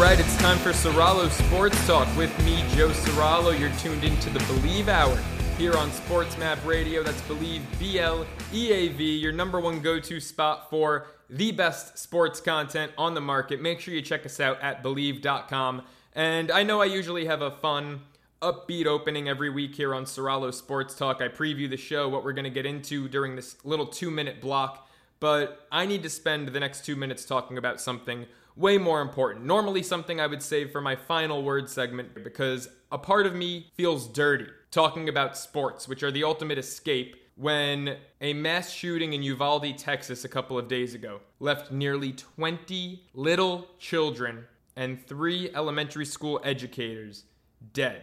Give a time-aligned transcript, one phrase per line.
[0.00, 3.56] Right, it's time for Soralo Sports Talk with me, Joe Soralo.
[3.60, 5.14] You're tuned into the Bleav Hour
[5.58, 7.02] here on Sports Map Radio.
[7.02, 11.52] That's Bleav B L E A V, your number one go to spot for the
[11.52, 13.60] best sports content on the market.
[13.60, 15.82] Make sure you check us out at Bleav.com.
[16.14, 18.00] And I know I usually have a fun,
[18.40, 21.20] upbeat opening every week here on Soralo Sports Talk.
[21.20, 24.40] I preview the show, what we're going to get into during this little two minute
[24.40, 24.88] block.
[25.20, 28.24] But I need to spend the next two minutes talking about something
[28.56, 29.44] way more important.
[29.44, 33.70] Normally, something I would save for my final word segment because a part of me
[33.74, 37.16] feels dirty talking about sports, which are the ultimate escape.
[37.36, 43.02] When a mass shooting in Uvalde, Texas, a couple of days ago left nearly 20
[43.14, 44.44] little children
[44.76, 47.24] and three elementary school educators
[47.72, 48.02] dead,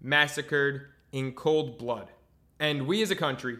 [0.00, 2.08] massacred in cold blood.
[2.58, 3.58] And we as a country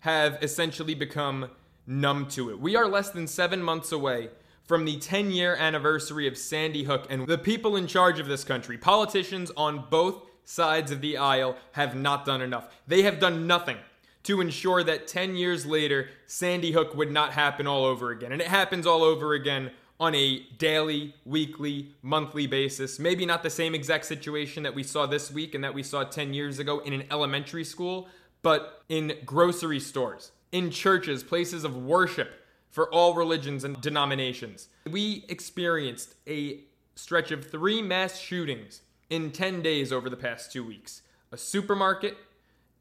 [0.00, 1.50] have essentially become
[1.86, 2.60] numb to it.
[2.60, 4.30] We are less than seven months away
[4.70, 8.44] from the 10 year anniversary of Sandy Hook, and the people in charge of this
[8.44, 12.72] country, politicians on both sides of the aisle, have not done enough.
[12.86, 13.78] They have done nothing
[14.22, 18.30] to ensure that 10 years later, Sandy Hook would not happen all over again.
[18.30, 23.00] And it happens all over again on a daily, weekly, monthly basis.
[23.00, 26.04] Maybe not the same exact situation that we saw this week and that we saw
[26.04, 28.06] 10 years ago in an elementary school,
[28.42, 32.39] but in grocery stores, in churches, places of worship
[32.70, 34.68] for all religions and denominations.
[34.88, 36.60] We experienced a
[36.94, 42.16] stretch of three mass shootings in 10 days over the past two weeks a supermarket,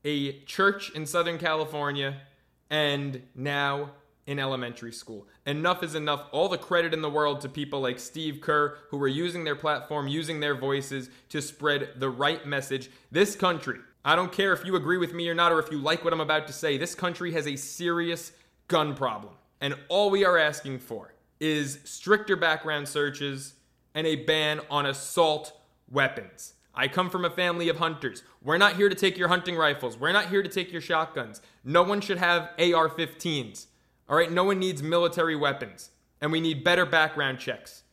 [0.04, 2.22] a church in Southern California,
[2.70, 3.92] and now
[4.26, 5.28] in elementary school.
[5.46, 6.26] Enough is enough.
[6.32, 9.56] All the credit in the world to people like Steve Kerr who are using their
[9.56, 12.92] platform, using their voices to spread the right message.
[13.12, 15.80] This country, I don't care if you agree with me or not, or if you
[15.80, 18.32] like what I'm about to say, this country has a serious
[18.68, 19.34] gun problem.
[19.62, 23.54] And all we are asking for is stricter background searches
[23.94, 25.54] and a ban on assault
[25.90, 26.54] weapons.
[26.74, 28.24] I come from a family of hunters.
[28.42, 29.98] We're not here to take your hunting rifles.
[29.98, 31.42] We're not here to take your shotguns.
[31.64, 33.66] No one should have AR 15s.
[34.08, 35.90] All right, no one needs military weapons.
[36.22, 37.84] And we need better background checks.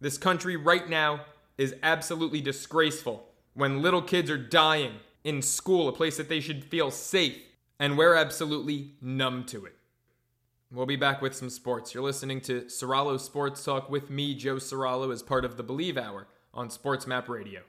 [0.00, 1.22] This country right now
[1.58, 4.92] is absolutely disgraceful when little kids are dying
[5.24, 7.38] in school, a place that they should feel safe,
[7.80, 9.75] and we're absolutely numb to it.
[10.72, 11.94] We'll be back with some sports.
[11.94, 15.96] You're listening to Soralo Sports Talk with me, Joe Soralo, as part of the Bleav
[15.96, 17.60] Hour on Sports Map Radio.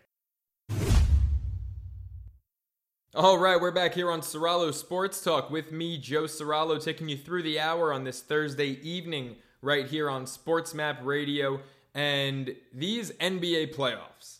[3.13, 7.17] All right, we're back here on Soralo Sports Talk with me, Joe Soralo, taking you
[7.17, 11.59] through the hour on this Thursday evening right here on Sports Map Radio.
[11.93, 14.39] And these NBA playoffs,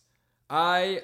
[0.50, 1.02] I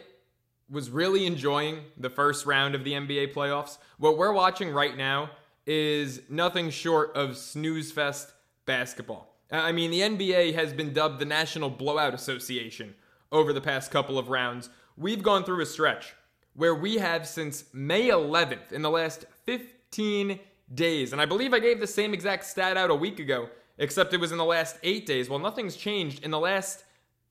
[0.72, 3.78] was really enjoying the first round of the NBA playoffs.
[4.00, 5.30] What we're watching right now
[5.66, 8.34] is nothing short of snooze fest
[8.66, 9.36] basketball.
[9.52, 12.96] I mean, the NBA has been dubbed the National Blowout Association
[13.32, 14.70] over the past couple of rounds.
[14.98, 16.16] We've gone through a stretch
[16.56, 20.40] where we have since May 11th, in the last 15
[20.74, 24.14] days, and I believe I gave the same exact stat out a week ago, except
[24.14, 25.30] it was in the last eight days.
[25.30, 26.24] Well, nothing's changed.
[26.24, 26.84] In the last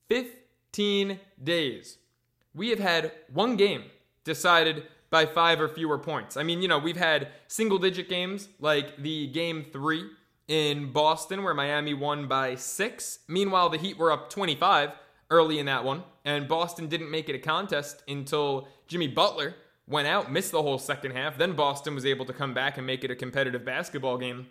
[0.09, 1.97] 15 days,
[2.53, 3.83] we have had one game
[4.23, 4.83] decided
[5.13, 6.37] by five or fewer points.
[6.37, 10.09] I mean, you know, we've had single digit games like the game three
[10.47, 13.19] in Boston where Miami won by six.
[13.27, 14.89] Meanwhile, the Heat were up 25
[15.29, 19.53] early in that one, and Boston didn't make it a contest until Jimmy Butler
[19.87, 21.37] went out, missed the whole second half.
[21.37, 24.47] Then Boston was able to come back and make it a competitive basketball game.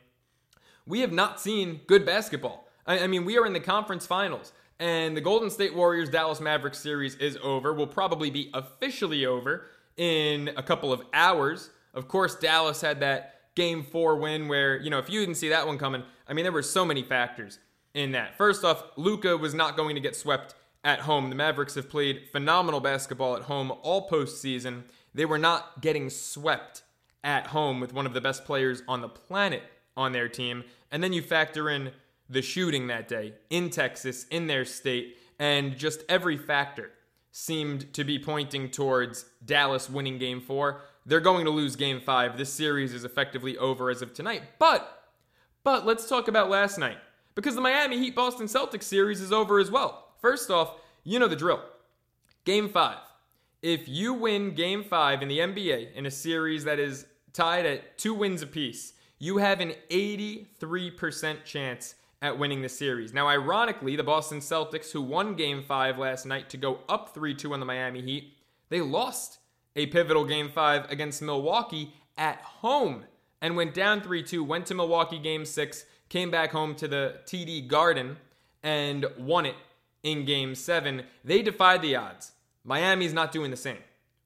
[0.86, 2.68] We have not seen good basketball.
[2.86, 4.52] I, I mean, we are in the conference finals.
[4.78, 9.66] And the Golden State Warriors Dallas Mavericks series is over, will probably be officially over
[9.96, 11.70] in a couple of hours.
[11.94, 15.50] Of course, Dallas had that game four win where, you know, if you didn't see
[15.50, 17.58] that one coming, I mean, there were so many factors
[17.94, 18.36] in that.
[18.36, 20.54] First off, Luka was not going to get swept
[20.84, 21.28] at home.
[21.28, 24.84] The Mavericks have played phenomenal basketball at home all postseason.
[25.14, 26.82] They were not getting swept
[27.22, 29.62] at home with one of the best players on the planet
[29.96, 30.64] on their team.
[30.90, 31.92] And then you factor in
[32.28, 36.90] the shooting that day in Texas, in their state, and just every factor
[37.32, 40.82] seemed to be pointing towards Dallas winning game four.
[41.04, 42.36] They're going to lose game five.
[42.36, 44.42] This series is effectively over as of tonight.
[44.58, 45.08] But,
[45.64, 46.98] but let's talk about last night
[47.34, 50.10] because the Miami Heat Boston Celtics series is over as well.
[50.20, 51.62] First off, you know the drill.
[52.44, 52.98] Game five.
[53.62, 57.96] If you win game five in the NBA in a series that is tied at
[57.96, 63.12] two wins apiece, you have an 83% chance at winning the series.
[63.12, 67.34] Now, ironically, the Boston Celtics, who won game five last night to go up 3
[67.34, 68.32] 2 on the Miami Heat,
[68.70, 69.40] they lost
[69.74, 73.04] a pivotal game five against Milwaukee at home
[73.40, 77.16] and went down 3 2, went to Milwaukee game six, came back home to the
[77.26, 78.16] TD Garden
[78.62, 79.56] and won it
[80.04, 81.02] in game seven.
[81.24, 82.32] They defied the odds.
[82.64, 83.78] Miami's not doing the same.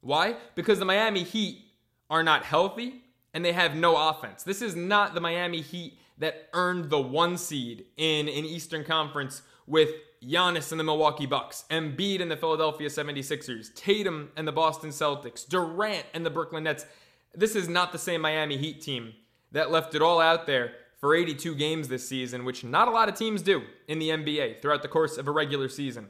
[0.02, 0.36] Why?
[0.54, 1.64] Because the Miami Heat
[2.10, 3.02] are not healthy
[3.32, 4.42] and they have no offense.
[4.42, 9.42] This is not the Miami Heat that earned the one seed in an Eastern Conference
[9.66, 9.90] with
[10.22, 15.46] Giannis and the Milwaukee Bucks, Embiid and the Philadelphia 76ers, Tatum and the Boston Celtics,
[15.46, 16.86] Durant and the Brooklyn Nets.
[17.34, 19.12] This is not the same Miami Heat team
[19.52, 23.08] that left it all out there for 82 games this season, which not a lot
[23.08, 26.08] of teams do in the NBA throughout the course of a regular season.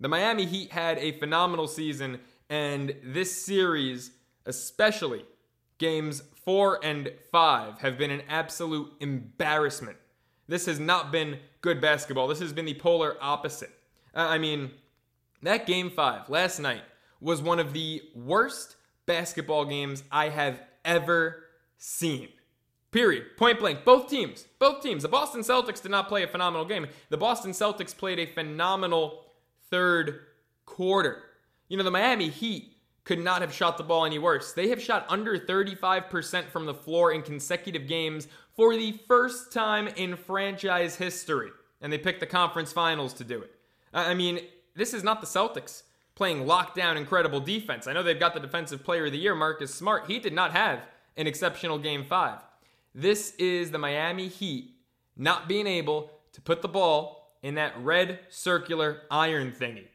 [0.00, 2.20] The Miami Heat had a phenomenal season,
[2.50, 4.10] and this series,
[4.44, 5.24] especially
[5.84, 9.98] games four and five, have been an absolute embarrassment.
[10.48, 12.26] This has not been good basketball.
[12.26, 13.70] This has been the polar opposite.
[14.14, 14.70] Uh, I mean,
[15.42, 16.82] that game five last night
[17.20, 21.44] was one of the worst basketball games I have ever
[21.76, 22.28] seen.
[22.90, 23.36] Period.
[23.36, 23.84] Point blank.
[23.84, 24.46] Both teams.
[24.58, 25.02] Both teams.
[25.02, 26.86] The Boston Celtics did not play a phenomenal game.
[27.10, 29.24] The Boston Celtics played a phenomenal
[29.70, 30.20] third
[30.64, 31.24] quarter.
[31.68, 32.73] You know, the Miami Heat
[33.04, 34.52] could not have shot the ball any worse.
[34.52, 39.88] They have shot under 35% from the floor in consecutive games for the first time
[39.88, 41.50] in franchise history.
[41.80, 43.54] And they picked the conference finals to do it.
[43.92, 44.40] I mean,
[44.74, 45.82] this is not the Celtics
[46.14, 47.86] playing lockdown incredible defense.
[47.86, 50.06] I know they've got the defensive player of the year, Marcus Smart.
[50.06, 50.80] He did not have
[51.16, 52.40] an exceptional game five.
[52.94, 54.70] This is the Miami Heat
[55.16, 59.86] not being able to put the ball in that red circular iron thingy.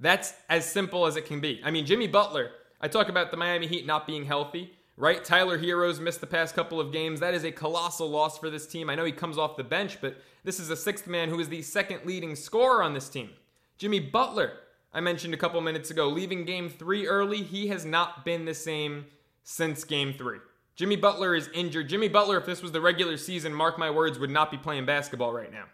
[0.00, 1.60] That's as simple as it can be.
[1.64, 5.24] I mean, Jimmy Butler, I talk about the Miami Heat not being healthy, right?
[5.24, 7.20] Tyler Herro's missed the past couple of games.
[7.20, 8.88] That is a colossal loss for this team.
[8.88, 11.48] I know he comes off the bench, but this is a sixth man who is
[11.48, 13.30] the second leading scorer on this team.
[13.78, 14.52] Jimmy Butler,
[14.92, 17.42] I mentioned a couple minutes ago, leaving game three early.
[17.42, 19.06] He has not been the same
[19.42, 20.38] since game three.
[20.76, 21.88] Jimmy Butler is injured.
[21.88, 24.86] Jimmy Butler, if this was the regular season, mark my words, would not be playing
[24.86, 25.64] basketball right now.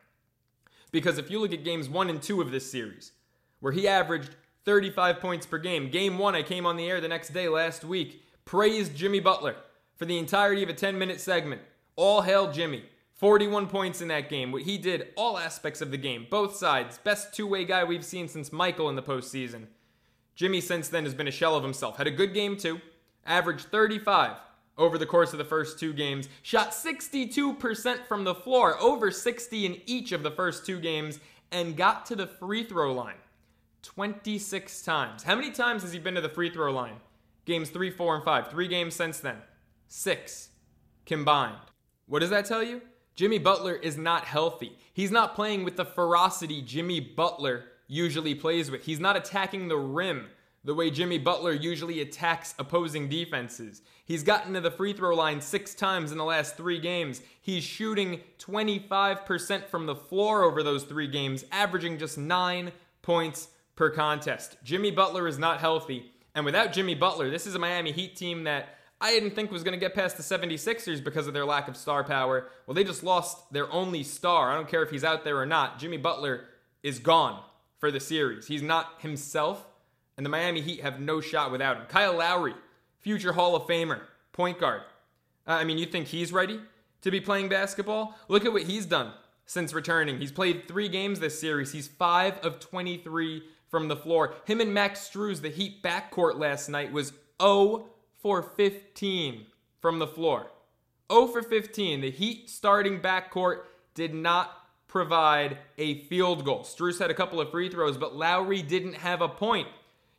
[0.92, 3.12] Because if you look at games one and two of this series,
[3.60, 7.08] where he averaged 35 points per game, game one, I came on the air the
[7.08, 9.56] next day last week, praised Jimmy Butler
[9.96, 11.60] for the entirety of a 10 minute segment.
[11.96, 12.84] All hail Jimmy.
[13.12, 14.50] 41 points in that game.
[14.50, 16.98] What he did, all aspects of the game, both sides.
[16.98, 19.66] Best two way guy we've seen since Michael in the postseason.
[20.34, 21.96] Jimmy, since then, has been a shell of himself.
[21.98, 22.80] Had a good game, too.
[23.24, 24.36] Averaged 35,
[24.76, 26.28] over the course of the first two games.
[26.42, 31.20] Shot 62% from the floor, over 60 in each of the first two games,
[31.52, 33.14] and got to the free throw line
[33.84, 35.22] 26 times.
[35.22, 36.96] How many times has he been to the free throw line?
[37.44, 38.50] Games 3, 4, and 5.
[38.50, 39.36] Three games since then.
[39.86, 40.48] Six
[41.06, 41.58] combined.
[42.06, 42.80] What does that tell you?
[43.14, 44.76] Jimmy Butler is not healthy.
[44.92, 48.84] He's not playing with the ferocity Jimmy Butler usually plays with.
[48.84, 50.28] He's not attacking the rim
[50.64, 53.82] the way Jimmy Butler usually attacks opposing defenses.
[54.06, 57.20] He's gotten to the free throw line six times in the last three games.
[57.40, 62.72] He's shooting 25% from the floor over those three games, averaging just nine
[63.02, 64.56] points per contest.
[64.62, 66.12] Jimmy Butler is not healthy.
[66.34, 68.68] And without Jimmy Butler, this is a Miami Heat team that
[69.00, 71.76] I didn't think was going to get past the 76ers because of their lack of
[71.76, 72.48] star power.
[72.66, 74.50] Well, they just lost their only star.
[74.50, 75.78] I don't care if he's out there or not.
[75.78, 76.44] Jimmy Butler
[76.82, 77.42] is gone
[77.78, 78.46] for the series.
[78.46, 79.66] He's not himself
[80.16, 81.86] and the Miami Heat have no shot without him.
[81.88, 82.54] Kyle Lowry,
[83.00, 84.00] future Hall of Famer,
[84.32, 84.82] point guard.
[85.46, 86.60] Uh, I mean, you think he's ready
[87.02, 88.16] to be playing basketball?
[88.28, 89.12] Look at what he's done
[89.46, 90.18] since returning.
[90.18, 91.72] He's played three games this series.
[91.72, 93.42] He's 5 of 23
[93.74, 94.34] from the floor.
[94.44, 97.12] Him and Max Strus, the Heat backcourt last night, was
[97.42, 97.86] 0
[98.22, 99.46] for 15
[99.80, 100.46] from the floor.
[101.10, 102.00] 0 for 15.
[102.00, 103.62] The Heat starting backcourt
[103.96, 104.52] did not
[104.86, 106.60] provide a field goal.
[106.60, 109.66] Strus had a couple of free throws, but Lowry didn't have a point.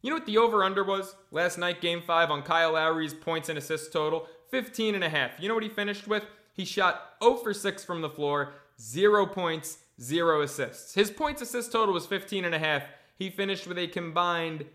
[0.01, 3.47] You know what the over under was last night, game five, on Kyle Lowry's points
[3.47, 4.27] and assists total?
[4.51, 5.31] 15 and a half.
[5.39, 6.25] You know what he finished with?
[6.51, 10.93] He shot 0 for 6 from the floor, 0 points, 0 assists.
[10.93, 12.83] His points assist total was 15 and a half.
[13.15, 14.65] He finished with a combined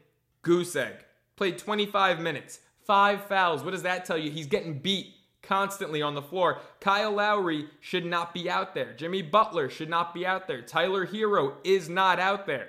[0.42, 0.94] goose egg.
[1.37, 3.62] Played 25 minutes, 5 fouls.
[3.62, 4.30] What does that tell you?
[4.30, 6.61] He's getting beat constantly on the floor.
[6.80, 8.92] Kyle Lowry should not be out there.
[8.94, 10.62] Jimmy Butler should not be out there.
[10.62, 12.68] Tyler Herro is not out there.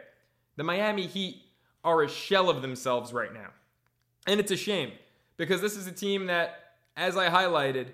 [0.56, 1.42] The Miami Heat
[1.84, 3.50] are a shell of themselves right now.
[4.28, 4.92] And it's a shame
[5.38, 7.88] because this is a team that, as I highlighted,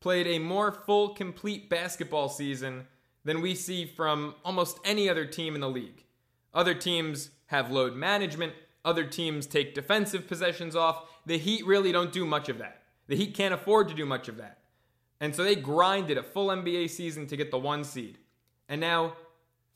[0.00, 2.86] played a more full, complete basketball season
[3.24, 6.03] than we see from almost any other team in the league.
[6.54, 8.52] Other teams have load management,
[8.84, 11.04] other teams take defensive possessions off.
[11.26, 12.82] The Heat really don't do much of that.
[13.06, 14.58] The Heat can't afford to do much of that.
[15.20, 18.18] And so they grinded a full NBA season to get the one seed.
[18.68, 19.16] And now,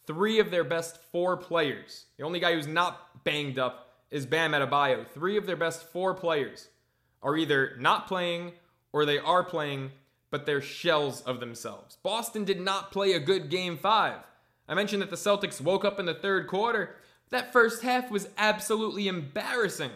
[0.07, 4.53] three of their best four players, the only guy who's not banged up is Bam
[4.53, 5.07] Adebayo.
[5.07, 6.69] Three of their best four players
[7.23, 8.53] are either not playing
[8.93, 9.91] or they are playing,
[10.31, 11.99] but they're shells of themselves.
[12.03, 14.19] Boston did not play a good game five.
[14.69, 16.97] I mentioned that the Celtics woke up in the third quarter.
[17.31, 19.91] That first half was absolutely embarrassing.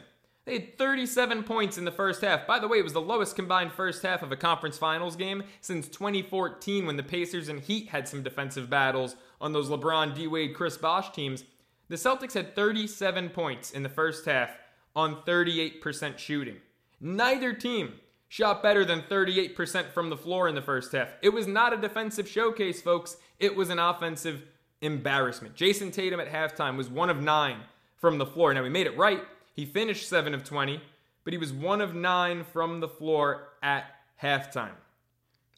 [0.45, 2.47] They had 37 points in the first half.
[2.47, 5.45] By the way, it was the lowest combined first half of a conference finals game
[5.61, 10.27] since 2014 when the Pacers and Heat had some defensive battles on those LeBron, D
[10.27, 11.45] Wade, Chris Bosh teams.
[11.89, 14.51] The Celtics had 37 points in the first half
[14.97, 16.57] on 38% shooting.
[17.01, 17.95] Neither team
[18.29, 21.15] shot better than 38% from the floor in the first half.
[21.23, 23.17] It was not a defensive showcase, folks.
[23.39, 24.43] It was an offensive
[24.83, 25.55] embarrassment.
[25.55, 27.61] Jayson Tatum at halftime was one of nine
[27.97, 28.53] from the floor.
[28.53, 29.23] Now, he made it right.
[29.55, 30.81] He finished 7 of 20,
[31.25, 33.85] but he was 1 of 9 from the floor at
[34.21, 34.75] halftime.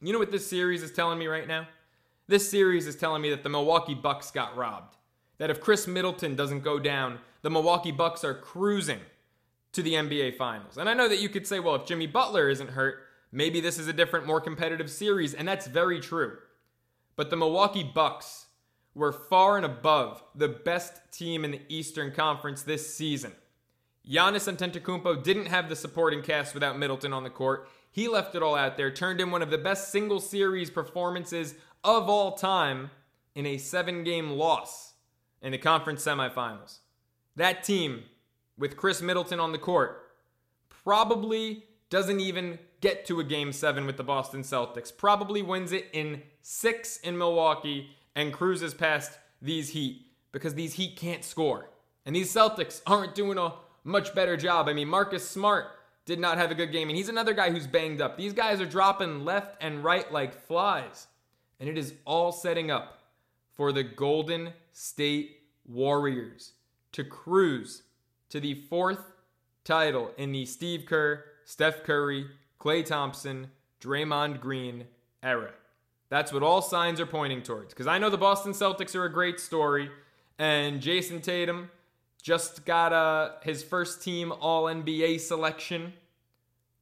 [0.00, 1.66] You know what this series is telling me right now?
[2.26, 4.96] This series is telling me that the Milwaukee Bucks got robbed.
[5.38, 9.00] That if Khris Middleton doesn't go down, the Milwaukee Bucks are cruising
[9.72, 10.78] to the NBA Finals.
[10.78, 13.02] And I know that you could say, well, if Jimmy Butler isn't hurt,
[13.32, 16.38] maybe this is a different, more competitive series, and that's very true.
[17.16, 18.43] But the Milwaukee Bucks
[18.94, 23.32] were far and above the best team in the Eastern Conference this season.
[24.08, 27.68] Giannis Antetokounmpo didn't have the supporting cast without Middleton on the court.
[27.90, 31.54] He left it all out there, turned in one of the best single series performances
[31.82, 32.90] of all time
[33.34, 34.94] in a seven game loss
[35.40, 36.78] in the conference semifinals.
[37.36, 38.04] That team,
[38.58, 40.02] with Khris Middleton on the court,
[40.68, 44.94] probably doesn't even get to a game seven with the Boston Celtics.
[44.94, 50.96] Probably wins it in six in Milwaukee and cruises past these Heat because these Heat
[50.96, 51.70] can't score.
[52.06, 53.54] And these Celtics aren't doing a
[53.84, 54.68] much better job.
[54.68, 55.66] I mean, Marcus Smart
[56.06, 58.16] did not have a good game, and he's another guy who's banged up.
[58.16, 61.06] These guys are dropping left and right like flies,
[61.60, 62.98] and it is all setting up
[63.52, 66.52] for the Golden State Warriors
[66.92, 67.82] to cruise
[68.28, 69.12] to the fourth
[69.64, 72.26] title in the Steve Kerr, Steph Curry,
[72.60, 73.48] Klay Thompson,
[73.80, 74.84] Draymond Green
[75.22, 75.52] era.
[76.08, 77.72] That's what all signs are pointing towards.
[77.72, 79.90] Because I know the Boston Celtics are a great story,
[80.38, 81.70] and Jayson Tatum
[82.22, 85.92] just got uh, his first team All NBA selection.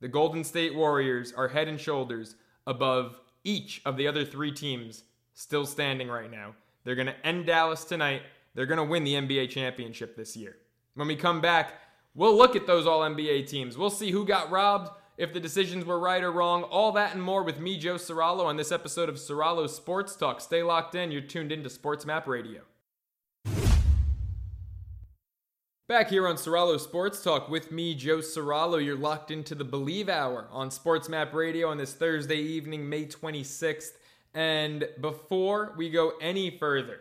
[0.01, 2.37] The Golden State Warriors are head and shoulders
[2.67, 6.55] above each of the other three teams still standing right now.
[6.85, 8.23] They're going to end Dallas tonight.
[8.55, 10.57] They're going to win the NBA championship this year.
[10.95, 11.75] When we come back,
[12.15, 13.79] we'll look at those All NBA teams.
[13.79, 17.23] We'll see who got robbed, if the decisions were right or wrong, all that and
[17.23, 20.41] more with me, Joe Serralo, on this episode of Serralo Sports Talk.
[20.41, 21.11] Stay locked in.
[21.11, 22.63] You're tuned in to Sports Map Radio.
[25.89, 28.83] Back here on Serralo Sports Talk with me, Joe Serralo.
[28.83, 33.05] You're locked into the Bleav Hour on Sports Map Radio on this Thursday evening, May
[33.05, 33.93] 26th.
[34.33, 37.01] And before we go any further,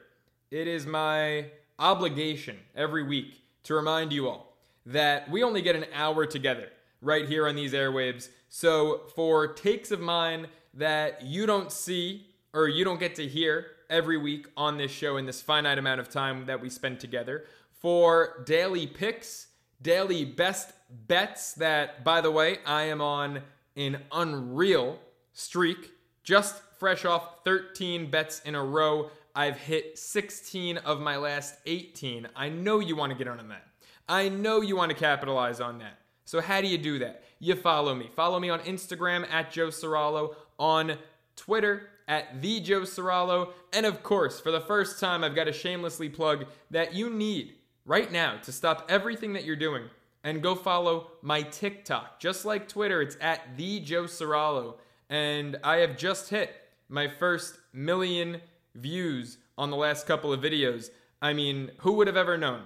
[0.50, 1.46] it is my
[1.80, 6.68] obligation every week to remind you all that we only get an hour together
[7.01, 8.29] right here on these airwaves.
[8.50, 13.67] So for takes of mine that you don't see or you don't get to hear
[13.89, 17.46] every week on this show in this finite amount of time that we spend together,
[17.72, 19.48] for daily picks,
[19.81, 20.74] daily best
[21.08, 23.41] bets that, by the way, I am on
[23.75, 25.00] an unreal
[25.34, 25.91] streak.
[26.24, 29.10] Just fresh off 13 bets in a row.
[29.36, 32.27] I've hit 16 of my last 18.
[32.36, 33.67] I know you want to get on that.
[34.08, 35.98] I know you want to capitalize on that.
[36.25, 37.24] So, how do you do that?
[37.40, 38.10] You follow me.
[38.16, 40.98] Follow me on Instagram at Joe Serralo, on
[41.36, 45.54] Twitter at the Joe Serralo, and of course, for the first time, I've got to
[45.54, 47.54] shamelessly plug that you need
[47.86, 49.86] right now to stop everything that you're doing
[50.24, 52.20] and go follow my TikTok.
[52.20, 54.75] Just like Twitter, it's at the Joe Serralo.
[55.10, 56.54] And I have just hit
[56.90, 58.42] my first million
[58.75, 60.90] views on the last couple of videos.
[61.22, 62.63] I mean, who would have ever known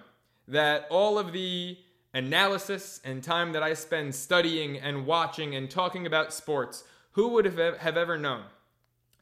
[0.48, 1.78] that all of the
[2.16, 7.46] analysis and time that I spend studying and watching and talking about sports, who would
[7.46, 8.44] have, have ever known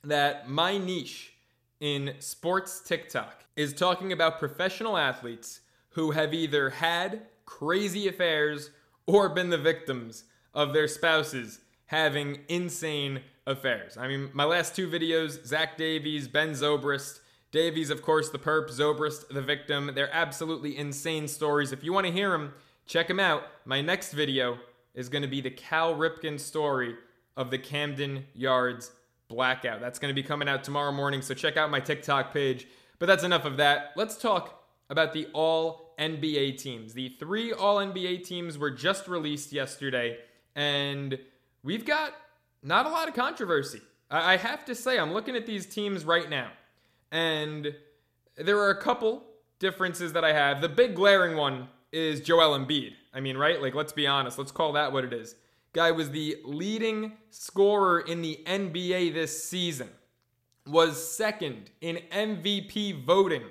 [0.04, 1.34] that my niche
[1.80, 8.70] in sports TikTok is talking about professional athletes who have either had crazy affairs
[9.08, 10.24] or been the victims
[10.54, 13.98] of their spouses having insane affairs.
[13.98, 17.20] I mean, my last two videos Zach Davies, Ben Zobrist.
[17.52, 19.92] Davies, of course, the perp, Zobrist, the victim.
[19.94, 21.72] They're absolutely insane stories.
[21.72, 22.54] If you want to hear them,
[22.86, 23.44] check them out.
[23.66, 24.58] My next video
[24.94, 26.96] is going to be the Cal Ripken story
[27.36, 28.92] of the Camden Yards
[29.28, 29.82] Blackout.
[29.82, 32.68] That's going to be coming out tomorrow morning, so check out my TikTok page.
[33.00, 33.92] But that's enough of that.
[33.96, 36.94] Let's talk about the All NBA teams.
[36.94, 40.18] The three All NBA teams were just released yesterday,
[40.56, 41.18] and
[41.63, 42.13] we've got
[42.62, 43.82] not a lot of controversy.
[44.12, 46.52] I have to say, I'm looking at these teams right now,
[47.12, 47.74] and
[48.36, 49.24] there are a couple
[49.58, 50.62] differences that I have.
[50.62, 52.94] The big glaring one is Joel Embiid.
[53.14, 53.62] I mean, right?
[53.62, 54.38] Like, let's be honest.
[54.38, 55.36] Let's call that what it is.
[55.72, 59.90] Guy was the leading scorer in the NBA this season,
[60.68, 63.44] was second in MVP voting,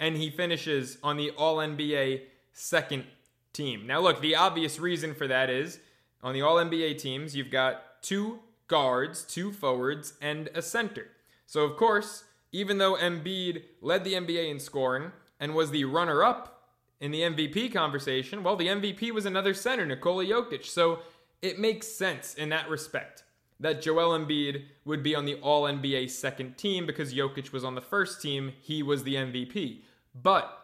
[0.00, 3.04] and he finishes on the All NBA second
[3.52, 3.86] team.
[3.86, 5.78] Now, look, the obvious reason for that is
[6.22, 11.08] on the All NBA teams, you've got two guards, two forwards, and a center.
[11.46, 16.22] So, of course, even though Embiid led the NBA in scoring and was the runner
[16.22, 16.61] up
[17.02, 20.64] in the MVP conversation, well, the MVP was another center, Nikola Jokic.
[20.64, 21.00] So
[21.42, 23.24] it makes sense in that respect
[23.58, 27.74] that Joel Embiid would be on the All NBA second team because Jokic was on
[27.74, 28.52] the first team.
[28.60, 29.80] He was the MVP.
[30.14, 30.56] But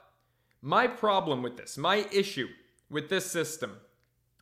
[0.63, 2.49] my problem with this, my issue
[2.89, 3.79] with this system,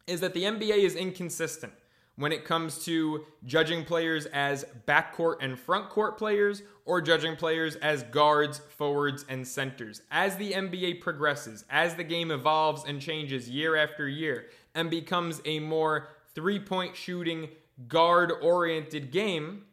[0.06, 1.72] is that the NBA is inconsistent
[2.16, 8.02] when it comes to judging players as backcourt and frontcourt players or judging players as
[8.04, 10.02] guards, forwards, and centers.
[10.10, 15.42] As the NBA progresses, as the game evolves and changes year after year and becomes
[15.44, 17.48] a more three point shooting,
[17.88, 19.64] guard oriented game,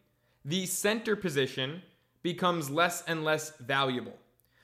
[0.43, 1.81] the center position
[2.23, 4.17] becomes less and less valuable.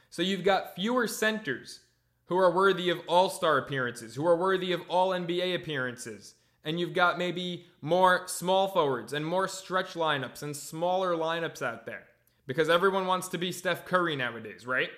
[0.09, 1.81] So you've got fewer centers
[2.25, 6.79] who are worthy of all star appearances, who are worthy of all NBA appearances and
[6.79, 12.03] you've got maybe more small forwards and more stretch lineups and smaller lineups out there
[12.45, 14.89] because everyone wants to be Steph Curry nowadays, right?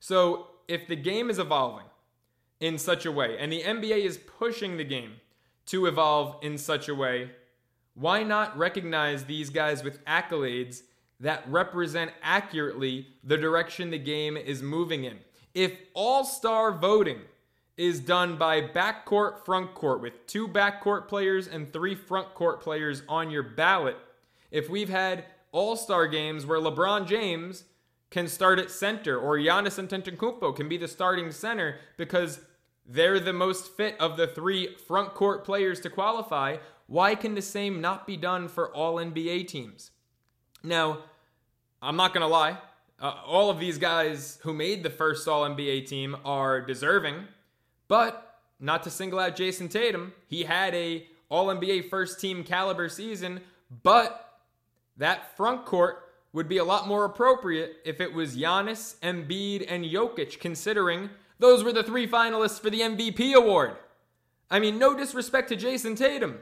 [0.00, 1.86] So if the game is evolving
[2.60, 5.14] in such a way and the NBA is pushing the game
[5.66, 7.30] to evolve in such a way,
[7.94, 10.82] why not recognize these guys with accolades
[11.18, 15.18] that represent accurately the direction the game is moving in?
[15.54, 17.20] If all star voting
[17.76, 23.42] is done by backcourt, frontcourt, with two backcourt players and three frontcourt players on your
[23.42, 23.96] ballot.
[24.50, 27.64] If we've had all star games where LeBron James
[28.10, 32.40] can start at center or Giannis Antetokounmpo can be the starting center because
[32.86, 37.80] they're the most fit of the three frontcourt players to qualify, why can the same
[37.80, 39.90] not be done for all NBA teams?
[40.62, 40.98] Now,
[41.82, 42.58] I'm not going to lie.
[42.98, 47.24] Uh, all of these guys who made the first All NBA team are deserving
[47.88, 52.88] but not to single out Jayson Tatum, he had a All NBA first team caliber
[52.88, 53.40] season,
[53.82, 54.40] but
[54.96, 59.84] that front court would be a lot more appropriate if it was Giannis, Embiid, and
[59.84, 63.76] Jokic, considering those were the three finalists for the MVP award.
[64.50, 66.38] I mean, no disrespect to Jayson Tatum,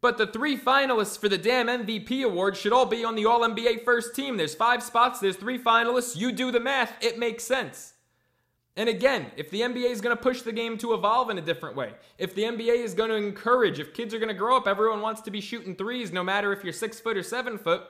[0.00, 3.40] but the three finalists for the damn MVP award should all be on the All
[3.40, 4.36] NBA first team.
[4.36, 6.16] There's five spots, there's three finalists.
[6.16, 7.93] You do the math, it makes sense.
[8.76, 11.42] And again, if the NBA is going to push the game to evolve in a
[11.42, 14.56] different way, if the NBA is going to encourage, if kids are going to grow
[14.56, 17.56] up, everyone wants to be shooting threes, no matter if you're six foot or seven
[17.56, 17.82] foot,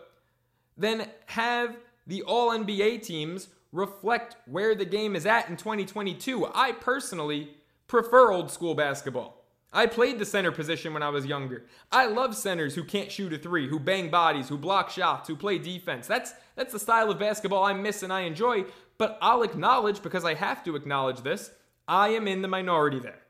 [0.76, 6.48] then have the all NBA teams reflect where the game is at in 2022.
[6.54, 9.44] I personally prefer old school basketball.
[9.74, 11.64] I played the center position when I was younger.
[11.90, 15.34] I love centers who can't shoot a three, who bang bodies, who block shots, who
[15.34, 16.06] play defense.
[16.06, 18.66] That's that's the style of basketball I miss and I enjoy,
[18.98, 21.50] but I'll acknowledge, because I have to acknowledge this,
[21.86, 23.20] I am in the minority there.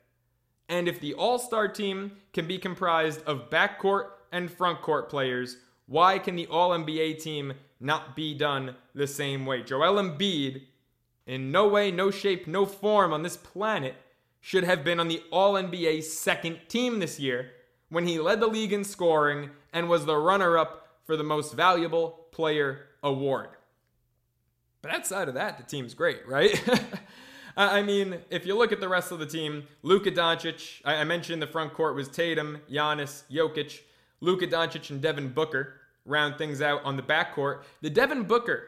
[0.68, 6.18] And if the All Star team can be comprised of backcourt and frontcourt players, why
[6.18, 9.62] can the All NBA team not be done the same way?
[9.62, 10.62] Joel Embiid,
[11.27, 13.94] in no way, no shape, no form on this planet,
[14.40, 17.50] should have been on the All NBA second team this year
[17.88, 21.55] when he led the league in scoring and was the runner up for the most
[21.55, 23.50] valuable player award.
[24.84, 26.62] But outside of that, the team's great, right?
[27.56, 31.40] I mean, if you look at the rest of the team, Luka Doncic, I mentioned
[31.40, 33.80] the front court was Tatum, Giannis, Jokic,
[34.20, 37.62] Luka Doncic, and Devin Booker round things out on the backcourt.
[37.80, 38.64] The Devin Booker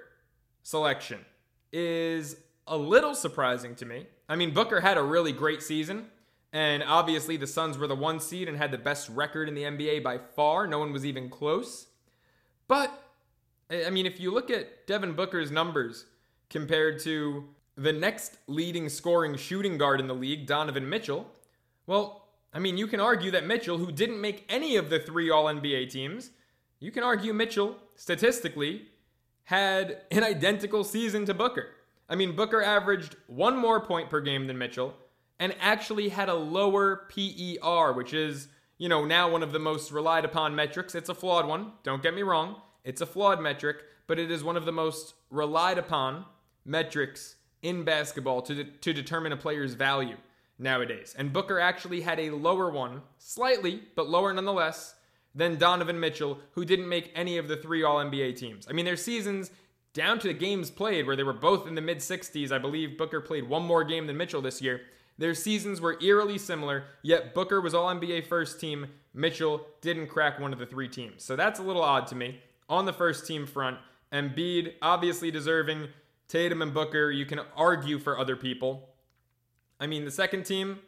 [0.63, 1.23] selection
[1.71, 4.07] is a little surprising to me.
[4.27, 6.07] I mean, Booker had a really great season,
[6.51, 9.65] and obviously the Suns were the one seed and had the best record in the
[9.65, 10.67] NBA by far.
[10.67, 11.89] No one was even close.
[12.69, 13.06] But
[13.71, 16.07] I mean, if you look at Devin Booker's numbers
[16.51, 17.45] compared to
[17.77, 21.27] the next leading scoring shooting guard in the league, Donovan Mitchell,
[21.87, 25.31] well, I mean, you can argue that Mitchell, who didn't make any of the three
[25.31, 26.31] All NBA teams,
[26.79, 28.87] you can argue Mitchell, statistically,
[29.45, 31.69] had an identical season to Booker.
[32.09, 34.95] I mean, Booker averaged one more point per game than Mitchell
[35.39, 38.49] and actually had a lower PER, which is,
[38.79, 40.95] you know, now one of the most relied upon metrics.
[40.95, 42.57] It's a flawed one, don't get me wrong.
[42.87, 46.25] It's a flawed metric, but it is one of the most relied upon
[46.65, 50.17] metrics in basketball to, de- to determine a player's value
[50.57, 51.15] nowadays.
[51.19, 54.95] And Booker actually had a lower one, slightly, but lower nonetheless,
[55.35, 58.67] than Donovan Mitchell, who didn't make any of the three All NBA teams.
[58.71, 59.51] I mean, their seasons
[59.93, 62.53] down to the games played, where they were both in the mid 60s.
[62.53, 64.83] I believe Booker played one more game than Mitchell this year.
[65.19, 68.87] Their seasons were eerily similar, yet Booker was All NBA first team.
[69.13, 71.25] Mitchell didn't crack one of the three teams.
[71.25, 72.41] So that's a little odd to me.
[72.69, 73.79] On the first team front,
[74.13, 75.89] Embiid obviously deserving.
[76.29, 78.89] Tatum and Booker, you can argue for other people.
[79.79, 80.81] I mean, the second team,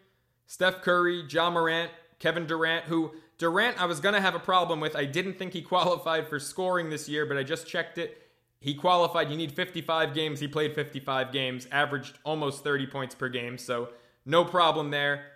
[0.46, 4.80] Steph Curry, John Morant, Kevin Durant, who Durant I was going to have a problem
[4.80, 4.96] with.
[4.96, 8.22] I didn't think he qualified for scoring this year, but I just checked it.
[8.60, 9.30] He qualified.
[9.30, 10.40] You need 55 games.
[10.40, 13.56] He played 55 games, averaged almost 30 points per game.
[13.56, 13.90] So
[14.26, 15.26] no problem there.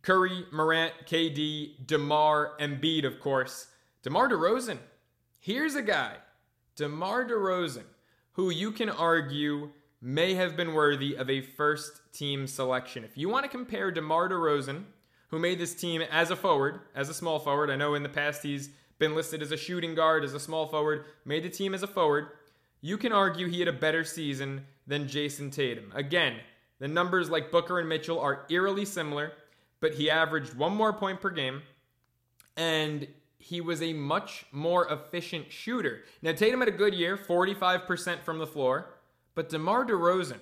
[0.00, 3.66] Curry, Morant, KD, DeMar, Embiid, of course.
[4.02, 4.78] DeMar DeRozan.
[5.46, 6.14] Here's a guy,
[6.74, 7.84] DeMar DeRozan,
[8.32, 9.70] who you can argue
[10.02, 13.04] may have been worthy of a first team selection.
[13.04, 14.82] If you want to compare DeMar DeRozan,
[15.28, 18.08] who made this team as a forward, as a small forward, I know in the
[18.08, 21.74] past he's been listed as a shooting guard, as a small forward, made the team
[21.74, 22.26] as a forward,
[22.80, 25.92] you can argue he had a better season than Jason Tatum.
[25.94, 26.40] Again,
[26.80, 29.30] the numbers like Booker and Mitchell are eerily similar,
[29.78, 31.62] but he averaged one more point per game
[32.56, 33.06] and
[33.48, 36.02] he was a much more efficient shooter.
[36.20, 38.94] Now, Tatum had a good year, 45% from the floor,
[39.36, 40.40] but DeMar DeRozan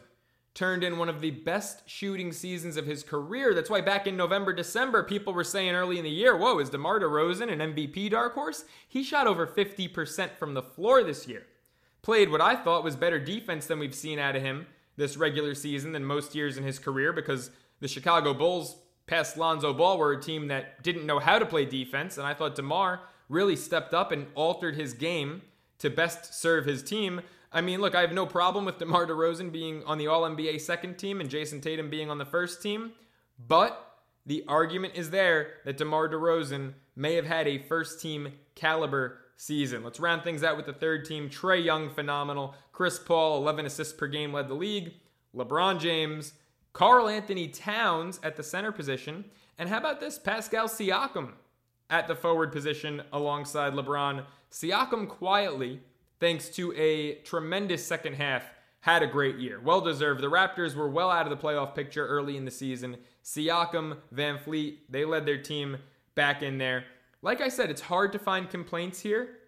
[0.54, 3.52] turned in one of the best shooting seasons of his career.
[3.52, 6.70] That's why back in November, December, people were saying early in the year, whoa, is
[6.70, 8.64] DeMar DeRozan an MVP dark horse?
[8.88, 11.44] He shot over 50% from the floor this year.
[12.00, 15.54] Played what I thought was better defense than we've seen out of him this regular
[15.54, 20.12] season than most years in his career because the Chicago Bulls past Lonzo Ball were
[20.12, 23.94] a team that didn't know how to play defense, and I thought DeMar really stepped
[23.94, 25.42] up and altered his game
[25.78, 27.20] to best serve his team.
[27.52, 30.60] I mean, look, I have no problem with DeMar DeRozan being on the All NBA
[30.60, 32.92] second team and Jason Tatum being on the first team,
[33.38, 39.18] but the argument is there that DeMar DeRozan may have had a first team caliber
[39.36, 39.82] season.
[39.84, 41.28] Let's round things out with the third team.
[41.28, 42.54] Trae Young, phenomenal.
[42.72, 44.94] Chris Paul, 11 assists per game, led the league.
[45.34, 46.32] LeBron James,
[46.74, 49.24] Karl-Anthony Towns at the center position.
[49.58, 50.18] And how about this?
[50.18, 51.30] Pascal Siakam
[51.88, 54.24] at the forward position alongside LeBron.
[54.50, 55.80] Siakam quietly,
[56.20, 59.60] thanks to a tremendous second half, had a great year.
[59.60, 60.20] Well deserved.
[60.20, 62.96] The Raptors were well out of the playoff picture early in the season.
[63.24, 65.78] Siakam, VanVleet, they led their team
[66.14, 66.84] back in there.
[67.22, 69.38] Like I said, it's hard to find complaints here.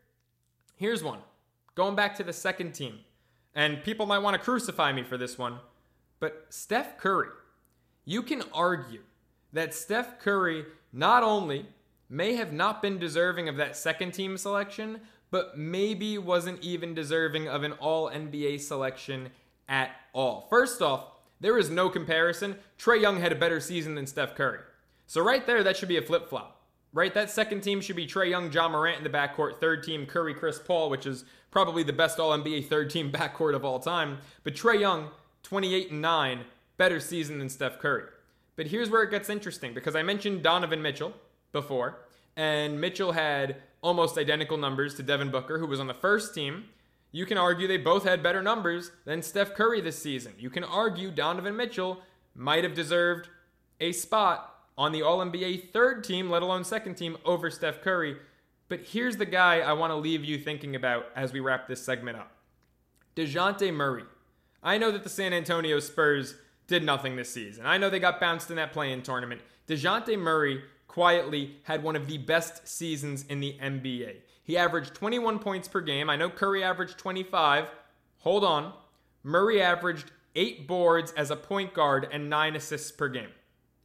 [0.77, 1.19] Here's one.
[1.75, 3.01] Going back to the second team.
[3.55, 5.59] And people might want to crucify me for this one.
[6.21, 7.29] But Steph Curry,
[8.05, 9.03] you can argue
[9.53, 11.67] that Steph Curry not only
[12.09, 15.01] may have not been deserving of that second team selection,
[15.31, 19.31] but maybe wasn't even deserving of an all NBA selection
[19.69, 20.47] at all.
[20.49, 21.05] First off,
[21.41, 22.57] there is no comparison.
[22.79, 24.61] Trae Young had a better season than Steph Curry.
[25.07, 27.13] So, right there, that should be a flip flop, right?
[27.13, 30.35] That second team should be Trae Young, John Morant in the backcourt, third team, Curry,
[30.35, 34.19] Chris Paul, which is probably the best all NBA third team backcourt of all time.
[34.45, 35.11] But Trae Young,
[35.47, 36.41] 28 and 9,
[36.77, 38.03] better season than Steph Curry.
[38.57, 41.13] But here's where it gets interesting because I mentioned Donovan Mitchell
[41.53, 42.01] before,
[42.37, 46.65] and Mitchell had almost identical numbers to Devin Booker, who was on the first team.
[47.13, 50.33] You can argue they both had better numbers than Steph Curry this season.
[50.37, 52.01] You can argue Donovan Mitchell
[52.35, 53.29] might have deserved
[53.81, 58.17] a spot on the All NBA third team, let alone second team, over Steph Curry.
[58.69, 61.85] But here's the guy I want to leave you thinking about as we wrap this
[61.85, 62.33] segment up
[63.15, 64.03] DeJounte Murray.
[64.63, 66.35] I know that the San Antonio Spurs
[66.67, 67.67] did nothing this season.
[67.67, 69.41] I know they got bounced in that play in tournament.
[69.69, 74.17] DeJounte Murray quietly had one of the best seasons in the NBA.
[74.43, 76.09] He averaged 21 points per game.
[76.09, 77.67] I know Curry averaged 25.
[78.21, 78.73] Hold on.
[79.23, 83.31] Murray averaged eight boards as a point guard and nine assists per game.